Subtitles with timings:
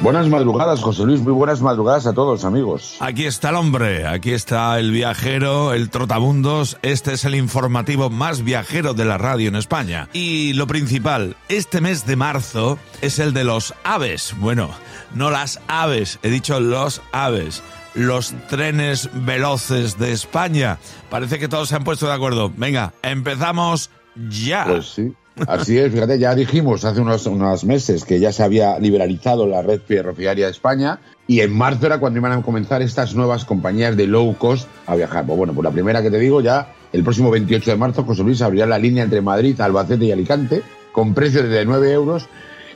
[0.00, 1.20] Buenas madrugadas, José Luis.
[1.22, 2.96] Muy buenas madrugadas a todos, amigos.
[3.00, 6.76] Aquí está el hombre, aquí está el viajero, el trotabundos.
[6.82, 10.08] Este es el informativo más viajero de la radio en España.
[10.12, 14.34] Y lo principal, este mes de marzo es el de los aves.
[14.38, 14.68] Bueno,
[15.14, 17.62] no las aves, he dicho los aves.
[17.94, 20.78] Los trenes veloces de España.
[21.08, 22.52] Parece que todos se han puesto de acuerdo.
[22.54, 23.90] Venga, empezamos
[24.28, 24.66] ya.
[24.66, 25.14] Pues sí.
[25.46, 29.60] Así es, fíjate, ya dijimos hace unos, unos meses que ya se había liberalizado la
[29.60, 33.96] red ferroviaria de España y en marzo era cuando iban a comenzar estas nuevas compañías
[33.96, 35.26] de low cost a viajar.
[35.26, 38.22] Pues bueno, pues la primera que te digo ya, el próximo 28 de marzo, José
[38.22, 42.26] Luis abrirá la línea entre Madrid, Albacete y Alicante con precios de 9 euros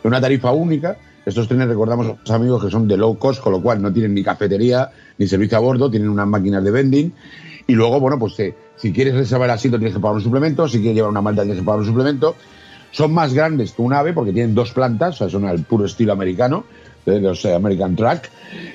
[0.04, 0.96] una tarifa única.
[1.24, 4.15] Estos trenes, recordamos, los amigos, que son de low cost, con lo cual no tienen
[4.15, 7.12] ni cafetería ni servicio a bordo, tienen unas máquinas de vending
[7.66, 10.68] y luego, bueno, pues eh, si quieres reservar el asiento tienes que pagar un suplemento,
[10.68, 12.37] si quieres llevar una malta tienes que pagar un suplemento.
[12.92, 15.84] Son más grandes que un ave porque tienen dos plantas, o sea, son al puro
[15.84, 16.65] estilo americano,
[17.06, 18.30] de los eh, American Track.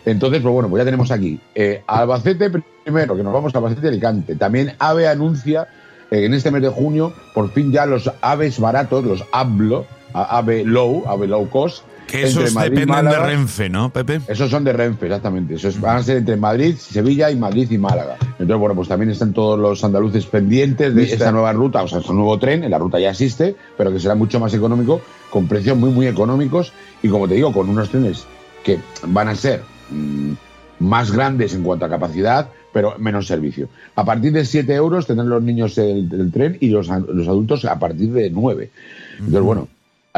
[0.05, 2.49] Entonces, pues bueno, pues ya tenemos aquí eh, Albacete
[2.83, 4.35] primero, que nos vamos a Albacete Alicante.
[4.35, 5.67] También AVE anuncia
[6.11, 10.63] eh, en este mes de junio, por fin ya los aves baratos, los ABLO, AVE
[10.63, 14.21] Low, AVE Low Cost, que esos dependen Málaga, de Renfe, ¿no, Pepe?
[14.27, 15.55] Esos son de Renfe, exactamente.
[15.55, 18.17] Esos van a ser entre Madrid, Sevilla y Madrid y Málaga.
[18.21, 21.99] Entonces, bueno, pues también están todos los andaluces pendientes de esta nueva ruta, o sea,
[21.99, 25.77] este nuevo tren, la ruta ya existe, pero que será mucho más económico, con precios
[25.77, 28.25] muy, muy económicos y, como te digo, con unos trenes
[28.63, 30.33] que van a ser mmm,
[30.79, 33.69] más grandes en cuanto a capacidad, pero menos servicio.
[33.95, 37.63] A partir de 7 euros tendrán los niños el, el tren y los, los, adultos
[37.65, 38.69] a partir de 9.
[39.13, 39.67] Entonces, bueno,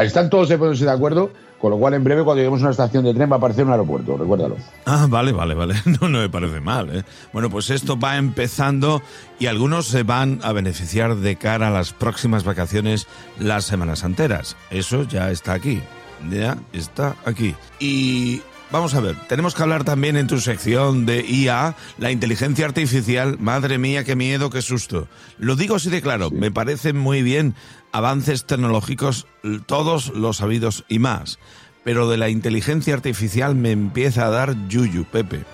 [0.06, 3.03] están todos se de acuerdo con lo cual, en breve, cuando lleguemos a una estación
[3.03, 4.58] de tren, va a aparecer un aeropuerto, recuérdalo.
[4.86, 5.76] Ah, vale, vale, vale.
[6.00, 6.95] No, no me parece mal.
[6.95, 7.04] ¿eh?
[7.34, 9.02] Bueno, pues esto va empezando
[9.39, 13.08] y algunos se van a beneficiar de cara a las próximas vacaciones,
[13.39, 14.56] las semanas enteras.
[14.70, 15.81] Eso ya está aquí.
[16.30, 17.56] Ya está aquí.
[17.80, 22.66] Y Vamos a ver, tenemos que hablar también en tu sección de IA, la inteligencia
[22.66, 23.38] artificial.
[23.40, 25.08] Madre mía, qué miedo, qué susto.
[25.38, 26.36] Lo digo así de claro, sí.
[26.36, 27.56] me parecen muy bien
[27.94, 29.26] avances tecnológicos,
[29.67, 31.39] todos los sabidos y más.
[31.86, 35.45] Pero de la inteligencia artificial me empieza a dar yuyu, Pepe.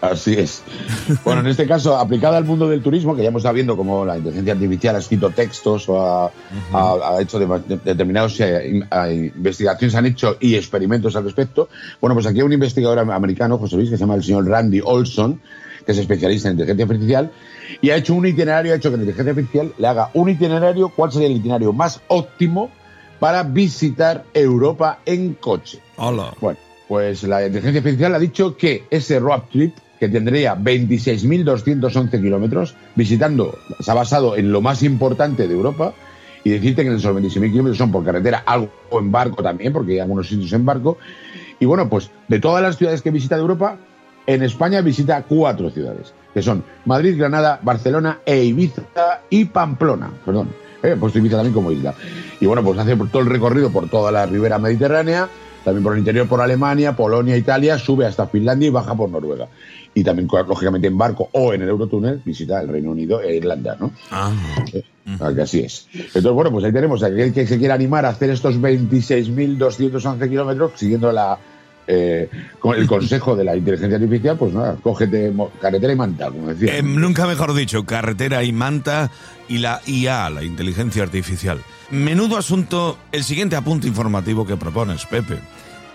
[0.00, 0.62] Así es.
[1.24, 4.04] Bueno, en este caso, aplicada al mundo del turismo, que ya hemos estado viendo cómo
[4.04, 6.30] la inteligencia artificial ha escrito textos o ha, uh
[6.72, 7.02] -huh.
[7.02, 8.82] ha, ha hecho de, de, determinadas eh,
[9.34, 11.68] investigaciones, han hecho y experimentos al respecto.
[12.00, 14.80] Bueno, pues aquí hay un investigador americano, José Luis, que se llama el señor Randy
[14.84, 15.40] Olson,
[15.84, 17.30] que es especialista en inteligencia artificial,
[17.80, 20.90] y ha hecho un itinerario, ha hecho que la inteligencia artificial le haga un itinerario,
[20.90, 22.70] cuál sería el itinerario más óptimo
[23.18, 25.80] para visitar Europa en coche.
[25.96, 26.34] Hola.
[26.40, 32.74] Bueno, pues la inteligencia artificial ha dicho que ese road trip que tendría 26.211 kilómetros,
[32.94, 35.94] visitando, se ha basado en lo más importante de Europa,
[36.44, 39.98] y decirte que esos 26.000 kilómetros son por carretera, algo en barco también, porque hay
[39.98, 40.98] algunos sitios en barco.
[41.60, 43.76] Y bueno, pues de todas las ciudades que visita de Europa,
[44.26, 48.82] en España visita cuatro ciudades, que son Madrid, Granada, Barcelona e Ibiza
[49.30, 50.50] y Pamplona, perdón.
[50.82, 51.94] Eh, pues Ibiza también como isla.
[52.40, 55.28] Y bueno, pues hace todo el recorrido por toda la ribera mediterránea,
[55.64, 59.48] también por el interior por Alemania, Polonia, Italia, sube hasta Finlandia y baja por Noruega.
[59.94, 63.76] Y también, lógicamente, en barco o en el Eurotúnel visita el Reino Unido e Irlanda,
[63.80, 63.92] ¿no?
[64.10, 64.32] Ah.
[64.72, 64.84] Eh,
[65.34, 65.88] que así es.
[65.92, 70.28] Entonces, bueno, pues ahí tenemos a aquel que se quiera animar a hacer estos 26.211
[70.28, 71.38] kilómetros siguiendo la,
[71.90, 72.28] eh,
[72.58, 76.76] con el consejo de la inteligencia artificial, pues nada, cógete carretera y manta, como decía.
[76.76, 79.10] Eh, nunca mejor dicho, carretera y manta
[79.48, 81.62] y la IA, la inteligencia artificial.
[81.90, 85.38] Menudo asunto, el siguiente apunte informativo que propones, Pepe.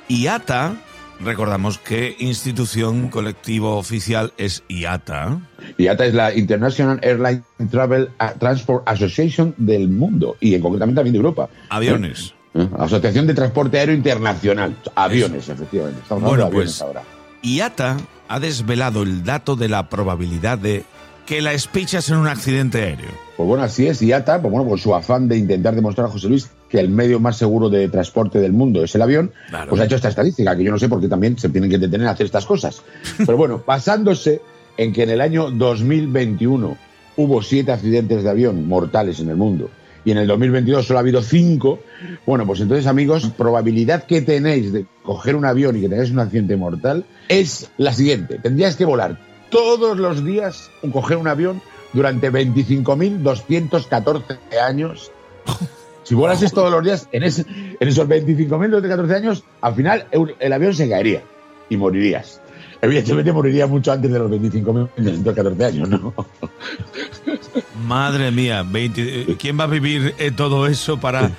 [0.08, 0.78] IATA,
[1.20, 5.42] recordamos qué institución colectivo oficial es IATA.
[5.78, 8.10] IATA es la International Airline Travel
[8.40, 11.50] Transport Association del mundo y en concretamente también de Europa.
[11.70, 12.34] Aviones.
[12.56, 12.68] ¿Eh?
[12.78, 14.76] Asociación de Transporte Aéreo Internacional.
[14.96, 15.54] Aviones, Eso.
[15.54, 16.00] efectivamente.
[16.02, 17.02] Estamos bueno, hablando de aviones pues, ahora.
[17.42, 17.98] IATA
[18.28, 20.84] ha desvelado el dato de la probabilidad de
[21.26, 23.10] que la espichas en un accidente aéreo.
[23.38, 24.02] Pues bueno, así es.
[24.02, 27.20] IATA, pues bueno, por su afán de intentar demostrar a José Luis que el medio
[27.20, 29.70] más seguro de transporte del mundo es el avión, Claro.
[29.70, 31.78] pues ha hecho esta estadística, que yo no sé por qué también se tienen que
[31.78, 32.82] detener a hacer estas cosas.
[33.18, 34.42] Pero bueno, basándose
[34.78, 36.78] en que en el año 2021
[37.18, 39.70] hubo siete accidentes de avión mortales en el mundo
[40.06, 41.80] y en el 2022 solo ha habido cinco,
[42.26, 46.20] bueno, pues entonces, amigos, probabilidad que tenéis de coger un avión y que tengáis un
[46.20, 48.40] accidente mortal es la siguiente.
[48.40, 49.20] Tendríais que volar
[49.50, 51.62] todos los días, coger un avión
[51.94, 55.12] durante 25.214 años.
[56.04, 60.52] Si volases todos los días, en, ese, en esos 25.214 años, al final el, el
[60.52, 61.24] avión se caería
[61.70, 62.42] y morirías.
[62.82, 66.14] Evidentemente moriría mucho antes de los 25.214 años, ¿no?
[67.86, 71.32] Madre mía, 20 ¿quién va a vivir eh, todo eso para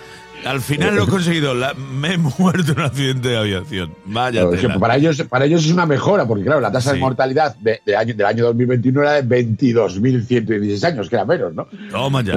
[0.44, 1.54] Al final lo he conseguido.
[1.76, 3.94] me he muerto en un accidente de aviación.
[4.04, 4.44] Vaya
[4.78, 8.14] para, ellos, para ellos es una mejora, porque claro, la tasa de mortalidad de, año,
[8.14, 11.66] del año 2021 era de 22.116 años, que era menos, ¿no?
[11.90, 12.34] Toma ya.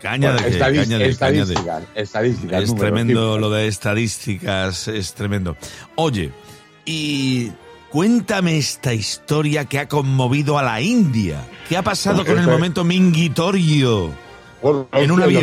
[0.00, 2.62] Caña, de estadísticas, estadísticas.
[2.62, 5.56] Es tremendo lo de estadísticas, es tremendo.
[5.96, 6.30] Oye,
[6.86, 7.50] y
[7.90, 11.44] cuéntame esta historia que ha conmovido a la India.
[11.68, 14.10] ¿Qué ha pasado con el momento mingitorio
[14.92, 15.42] en un avión?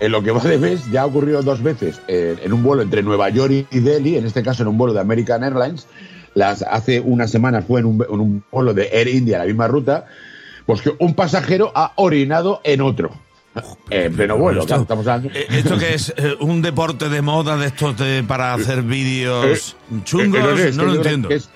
[0.00, 2.82] en lo que va de mes ya ha ocurrido dos veces eh, en un vuelo
[2.82, 5.86] entre Nueva York y Delhi, en este caso en un vuelo de American Airlines.
[6.34, 10.06] Las, hace unas semanas fue en un, vuelo de Air India, la misma ruta,
[10.66, 13.12] pues que un pasajero ha orinado en otro.
[13.90, 15.30] En pleno vuelo, esto, estamos hablando.
[15.36, 17.94] Eh, ¿Esto que es eh, un deporte de moda de estos
[18.26, 20.76] para hacer vídeos chungos?
[20.76, 21.28] no lo entiendo.
[21.30, 21.48] Es,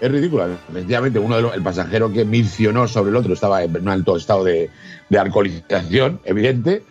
[0.00, 0.48] ridículo.
[0.70, 4.16] Efectivamente, uno de los, el pasajero que mencionó sobre el otro estaba en un alto
[4.16, 4.70] estado de,
[5.08, 6.82] de alcoholización, evidente,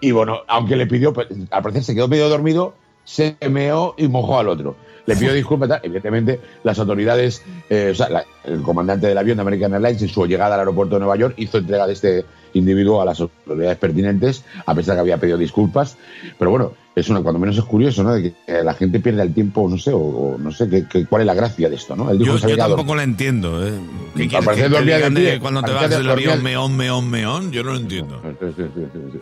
[0.00, 2.74] y bueno, aunque le pidió, pues, al parecer se quedó medio dormido,
[3.04, 4.76] se meó y mojó al otro.
[5.06, 9.72] Le pidió disculpas, evidentemente las autoridades, eh, o sea, el comandante del avión de American
[9.72, 12.24] Airlines en su llegada al aeropuerto de Nueva York hizo entrega de este
[12.54, 15.96] individuo a las autoridades pertinentes, a pesar de que había pedido disculpas.
[16.38, 18.14] Pero bueno, es una, cuando menos es curioso, ¿no?
[18.14, 21.26] De que la gente pierde el tiempo, no sé, o, no sé qué, cuál es
[21.26, 22.12] la gracia de esto, ¿no?
[22.14, 23.72] yo, tampoco lo entiendo, ¿eh?
[24.16, 27.52] ¿Qué quieres que, cuando te vas del avión meón, meón, meón?
[27.52, 28.20] Yo no lo entiendo.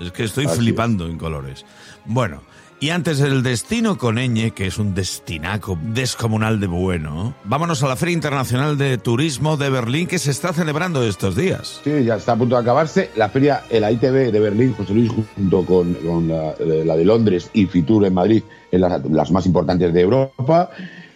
[0.01, 1.65] Es que estoy flipando en colores.
[2.07, 2.43] Bueno,
[2.79, 7.89] y antes del destino con Eñe, que es un destinaco descomunal de bueno, vámonos a
[7.89, 11.81] la Feria Internacional de Turismo de Berlín que se está celebrando estos días.
[11.85, 13.11] Sí, ya está a punto de acabarse.
[13.17, 15.97] La feria, el ITV de Berlín, José Luis, junto con,
[16.29, 20.71] la, de Londres y Fitur en Madrid, en las, más importantes de Europa.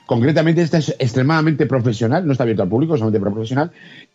[0.06, 3.70] Concretamente, esta es extremadamente profesional, no está abierto al público, solamente profesional.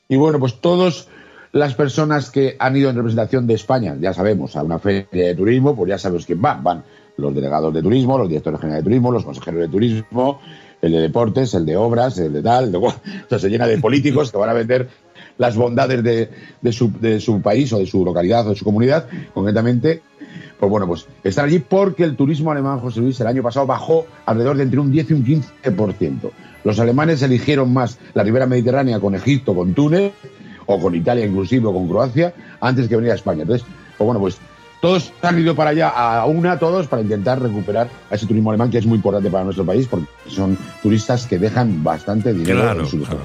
[0.09, 1.07] Y bueno, pues todas
[1.55, 5.35] las personas que han ido en representación de España, ya sabemos, a una feria de
[5.35, 6.61] turismo, pues ya sabemos quién van.
[6.61, 6.83] Van
[7.15, 10.41] los delegados de turismo, los directores generales de turismo, los consejeros de turismo,
[10.81, 12.93] el de deportes, el de obras, el de tal, de, o
[13.29, 14.89] sea, se llena de políticos que van a vender
[15.37, 16.29] las bondades de,
[16.59, 20.01] de, su, de su país o de su localidad o de su comunidad, concretamente,
[20.59, 24.05] pues bueno, pues están allí porque el turismo alemán, José Luis, el año pasado bajó
[24.25, 26.31] alrededor de entre un 10 y un 15%.
[26.65, 30.11] Los alemanes eligieron más la ribera mediterránea con Egipto, con Túnez,
[30.65, 33.43] o con Italia inclusive, o con Croacia, antes que venir a España.
[33.43, 33.67] Entonces,
[33.97, 34.37] pues bueno, pues
[34.85, 38.69] todos han ido para allá a una, todos, para intentar recuperar a ese turismo alemán
[38.69, 42.85] que es muy importante para nuestro país porque son turistas que dejan bastante dinero en
[42.85, 43.19] su claro,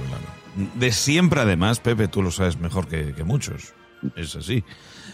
[0.74, 3.74] De siempre, además, Pepe, tú lo sabes mejor que, muchos.
[4.16, 4.64] Es así.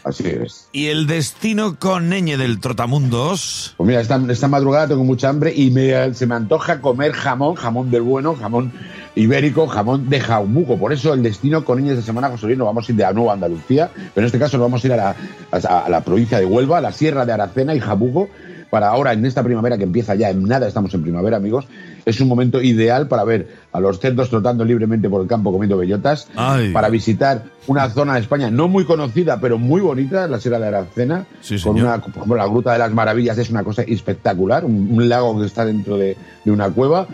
[0.04, 0.68] Así es.
[0.70, 3.74] ¿Y el destino con Neñe del Trotamundos?
[3.76, 7.56] Pues mira, esta, esta madrugada tengo mucha hambre y me, se me antoja comer jamón,
[7.56, 8.72] jamón del bueno, jamón
[9.16, 10.78] ibérico, jamón de Jaumuco.
[10.78, 13.12] Por eso el destino con niños de semana, José Luis, nos vamos a ir de
[13.14, 16.44] nuevo a Andalucía, pero en este caso nos vamos a ir a la, provincia de
[16.44, 18.28] Huelva, a la Sierra de Aracena y Jabugo,
[18.70, 21.66] para ahora, en esta primavera que empieza ya en nada, estamos en primavera, amigos,
[22.04, 25.78] es un momento ideal para ver a los cerdos trotando libremente por el campo comiendo
[25.78, 26.28] bellotas,
[26.72, 30.66] para visitar una zona de España no muy conocida, pero muy bonita, la Sierra de
[30.66, 31.26] Aracena,
[31.62, 35.38] con una, por ejemplo, la Gruta de las Maravillas es una cosa espectacular, un, lago
[35.40, 37.06] que está dentro de, de una cueva,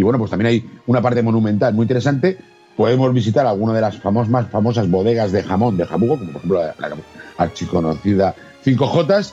[0.00, 2.38] y bueno, pues también hay una parte monumental muy interesante.
[2.74, 6.58] Podemos visitar alguna de las más famosas bodegas de jamón de Jabugo, como por ejemplo
[6.58, 6.96] la, la
[7.36, 9.32] archiconocida 5J.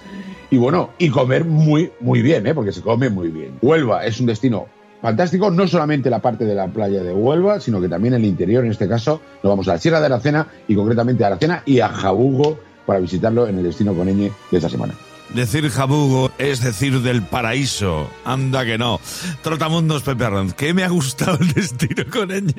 [0.52, 2.54] Y bueno, y comer muy, muy bien, ¿eh?
[2.54, 3.54] porque se come muy bien.
[3.62, 4.66] Huelva es un destino
[5.02, 8.66] fantástico, no solamente la parte de la playa de Huelva, sino que también el interior,
[8.66, 11.80] en este caso, nos vamos a la Sierra de Aracena y concretamente a Aracena y
[11.80, 14.94] a Jabugo para visitarlo en el destino Coneñe de esta semana.
[15.34, 18.10] Decir jabugo es decir del paraíso.
[18.24, 19.00] Anda que no.
[19.42, 22.54] Trotamundos Pepe Arranz, que me ha gustado el destino con ñ.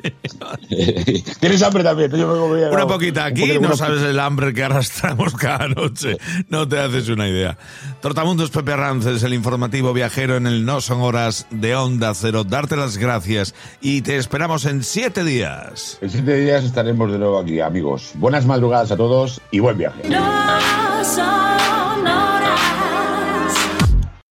[1.39, 2.13] ¿Tienes hambre también?
[2.13, 6.17] una poquita aquí, no sabes el hambre que arrastramos cada noche.
[6.49, 7.57] No te haces una idea.
[8.01, 12.43] Trotamundos Pepe Arranz es el informativo viajero en el No Son Horas de Onda Cero.
[12.43, 15.97] Darte las gracias y te esperamos en siete días.
[16.01, 18.11] En siete días estaremos de nuevo aquí, amigos.
[18.15, 20.03] Buenas madrugadas a todos y buen viaje.